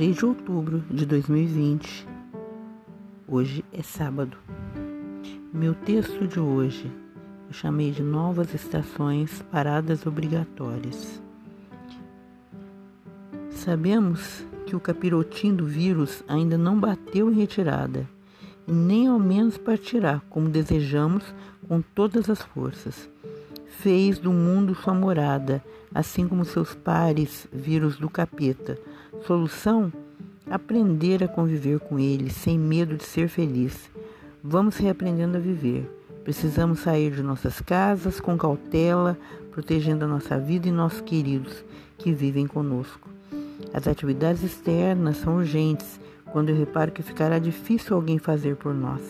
3 0.00 0.16
de 0.16 0.24
outubro 0.24 0.82
de 0.90 1.04
2020. 1.04 2.08
Hoje 3.28 3.62
é 3.70 3.82
sábado. 3.82 4.34
Meu 5.52 5.74
texto 5.74 6.26
de 6.26 6.40
hoje 6.40 6.90
eu 7.46 7.52
chamei 7.52 7.90
de 7.90 8.02
Novas 8.02 8.54
Estações 8.54 9.44
Paradas 9.52 10.06
Obrigatórias. 10.06 11.20
Sabemos 13.50 14.42
que 14.64 14.74
o 14.74 14.80
capirotim 14.80 15.54
do 15.54 15.66
vírus 15.66 16.24
ainda 16.26 16.56
não 16.56 16.80
bateu 16.80 17.30
em 17.30 17.34
retirada 17.34 18.08
e 18.66 18.72
nem 18.72 19.06
ao 19.06 19.18
menos 19.18 19.58
partirá 19.58 20.22
como 20.30 20.48
desejamos 20.48 21.24
com 21.68 21.82
todas 21.82 22.30
as 22.30 22.40
forças. 22.40 23.06
Fez 23.66 24.18
do 24.18 24.32
mundo 24.32 24.74
sua 24.74 24.94
morada, 24.94 25.62
assim 25.94 26.26
como 26.26 26.46
seus 26.46 26.74
pares, 26.74 27.46
vírus 27.52 27.98
do 27.98 28.08
capeta. 28.08 28.78
Solução? 29.26 29.92
Aprender 30.50 31.22
a 31.22 31.28
conviver 31.28 31.78
com 31.80 31.98
ele 31.98 32.30
sem 32.30 32.58
medo 32.58 32.96
de 32.96 33.04
ser 33.04 33.28
feliz. 33.28 33.90
Vamos 34.42 34.76
reaprendendo 34.76 35.36
a 35.36 35.40
viver. 35.40 35.88
Precisamos 36.24 36.80
sair 36.80 37.12
de 37.12 37.22
nossas 37.22 37.60
casas 37.60 38.18
com 38.18 38.36
cautela, 38.36 39.18
protegendo 39.50 40.04
a 40.04 40.08
nossa 40.08 40.38
vida 40.38 40.68
e 40.68 40.72
nossos 40.72 41.02
queridos 41.02 41.64
que 41.98 42.12
vivem 42.12 42.46
conosco. 42.46 43.08
As 43.74 43.86
atividades 43.86 44.42
externas 44.42 45.18
são 45.18 45.36
urgentes 45.36 46.00
quando 46.32 46.48
eu 46.48 46.56
reparo 46.56 46.90
que 46.90 47.02
ficará 47.02 47.38
difícil 47.38 47.94
alguém 47.94 48.18
fazer 48.18 48.56
por 48.56 48.74
nós. 48.74 49.02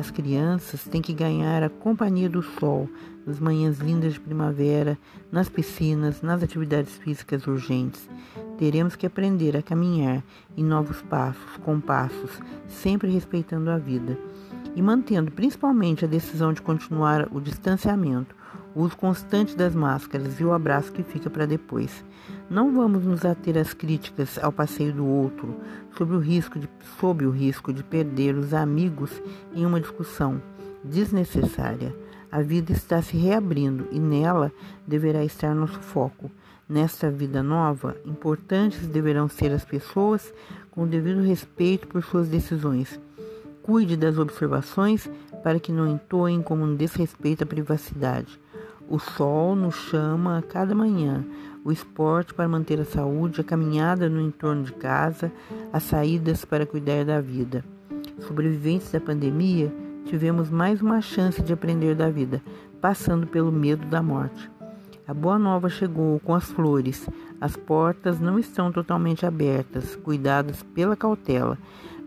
As 0.00 0.10
crianças 0.10 0.84
têm 0.84 1.02
que 1.02 1.12
ganhar 1.12 1.62
a 1.62 1.68
companhia 1.68 2.26
do 2.26 2.42
sol 2.42 2.88
nas 3.26 3.38
manhãs 3.38 3.80
lindas 3.80 4.14
de 4.14 4.20
primavera, 4.20 4.96
nas 5.30 5.50
piscinas, 5.50 6.22
nas 6.22 6.42
atividades 6.42 6.96
físicas 6.96 7.46
urgentes. 7.46 8.08
Teremos 8.56 8.96
que 8.96 9.04
aprender 9.04 9.54
a 9.58 9.62
caminhar 9.62 10.24
em 10.56 10.64
novos 10.64 11.02
passos, 11.02 11.58
com 11.62 11.78
passos, 11.78 12.40
sempre 12.66 13.10
respeitando 13.10 13.70
a 13.70 13.76
vida 13.76 14.18
e 14.74 14.80
mantendo 14.80 15.30
principalmente 15.30 16.02
a 16.02 16.08
decisão 16.08 16.54
de 16.54 16.62
continuar 16.62 17.28
o 17.30 17.38
distanciamento, 17.38 18.34
o 18.74 18.82
uso 18.82 18.96
constante 18.96 19.56
das 19.56 19.74
máscaras 19.74 20.38
e 20.40 20.44
o 20.44 20.52
abraço 20.52 20.92
que 20.92 21.02
fica 21.02 21.28
para 21.28 21.46
depois. 21.46 22.04
Não 22.48 22.72
vamos 22.72 23.04
nos 23.04 23.24
ater 23.24 23.56
às 23.58 23.72
críticas 23.72 24.38
ao 24.38 24.52
passeio 24.52 24.92
do 24.92 25.06
outro 25.06 25.56
sobre 25.96 26.16
o 26.16 26.20
risco 26.20 26.58
de, 26.58 26.68
sob 26.98 27.26
o 27.26 27.30
risco 27.30 27.72
de 27.72 27.82
perder 27.82 28.36
os 28.36 28.54
amigos 28.54 29.10
em 29.54 29.66
uma 29.66 29.80
discussão 29.80 30.40
desnecessária. 30.82 31.94
A 32.30 32.42
vida 32.42 32.72
está 32.72 33.02
se 33.02 33.16
reabrindo 33.16 33.88
e 33.90 33.98
nela 33.98 34.52
deverá 34.86 35.24
estar 35.24 35.54
nosso 35.54 35.80
foco. 35.80 36.30
Nesta 36.68 37.10
vida 37.10 37.42
nova, 37.42 37.96
importantes 38.06 38.86
deverão 38.86 39.28
ser 39.28 39.50
as 39.50 39.64
pessoas 39.64 40.32
com 40.70 40.84
o 40.84 40.86
devido 40.86 41.20
respeito 41.20 41.88
por 41.88 42.02
suas 42.04 42.28
decisões. 42.28 43.00
Cuide 43.62 43.96
das 43.96 44.16
observações 44.18 45.10
para 45.42 45.58
que 45.58 45.72
não 45.72 45.86
entoem 45.86 46.40
como 46.40 46.64
um 46.64 46.76
desrespeito 46.76 47.42
à 47.42 47.46
privacidade. 47.46 48.39
O 48.90 48.98
sol 48.98 49.54
nos 49.54 49.76
chama 49.76 50.38
a 50.38 50.42
cada 50.42 50.74
manhã, 50.74 51.24
o 51.64 51.70
esporte 51.70 52.34
para 52.34 52.48
manter 52.48 52.80
a 52.80 52.84
saúde, 52.84 53.40
a 53.40 53.44
caminhada 53.44 54.08
no 54.08 54.20
entorno 54.20 54.64
de 54.64 54.72
casa, 54.72 55.30
as 55.72 55.84
saídas 55.84 56.44
para 56.44 56.66
cuidar 56.66 57.04
da 57.04 57.20
vida. 57.20 57.64
Sobreviventes 58.18 58.90
da 58.90 59.00
pandemia, 59.00 59.72
tivemos 60.06 60.50
mais 60.50 60.82
uma 60.82 61.00
chance 61.00 61.40
de 61.40 61.52
aprender 61.52 61.94
da 61.94 62.10
vida, 62.10 62.42
passando 62.80 63.28
pelo 63.28 63.52
medo 63.52 63.86
da 63.86 64.02
morte. 64.02 64.50
A 65.06 65.14
boa 65.14 65.38
nova 65.38 65.68
chegou 65.68 66.18
com 66.18 66.34
as 66.34 66.50
flores. 66.50 67.08
As 67.40 67.56
portas 67.56 68.18
não 68.18 68.40
estão 68.40 68.72
totalmente 68.72 69.24
abertas, 69.24 69.94
cuidadas 69.94 70.64
pela 70.74 70.96
cautela, 70.96 71.56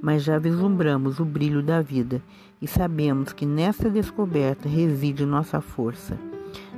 mas 0.02 0.22
já 0.22 0.38
vislumbramos 0.38 1.22
o 1.22 1.24
brilho 1.24 1.64
da 1.64 1.82
vida 1.82 2.22
e 2.62 2.68
sabemos 2.68 3.32
que 3.32 3.46
nessa 3.46 3.90
descoberta 3.90 4.68
reside 4.68 5.26
nossa 5.26 5.62
força. 5.62 6.20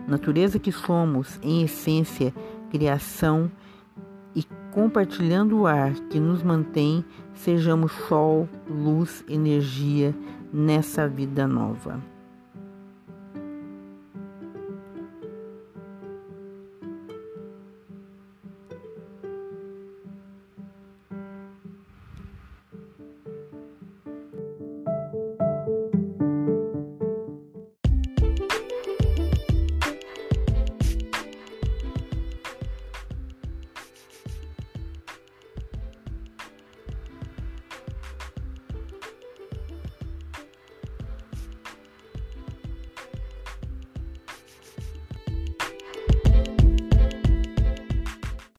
Natureza 0.07 0.59
que 0.59 0.71
somos, 0.71 1.39
em 1.41 1.63
essência, 1.63 2.33
criação 2.69 3.51
e 4.35 4.43
compartilhando 4.71 5.59
o 5.59 5.67
ar 5.67 5.93
que 6.09 6.19
nos 6.19 6.43
mantém, 6.43 7.03
sejamos 7.33 7.91
sol, 8.07 8.47
luz, 8.69 9.23
energia 9.27 10.13
nessa 10.53 11.07
vida 11.07 11.47
nova. 11.47 12.14